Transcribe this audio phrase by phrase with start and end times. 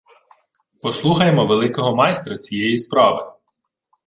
[0.81, 3.33] Послухаймо великого майстра «цієї справи»: